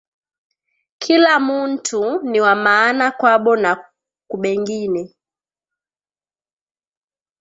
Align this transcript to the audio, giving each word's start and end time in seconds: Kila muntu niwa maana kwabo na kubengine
Kila 1.03 1.33
muntu 1.47 2.01
niwa 2.29 2.53
maana 2.65 3.05
kwabo 3.19 3.53
na 3.63 3.71
kubengine 4.29 5.01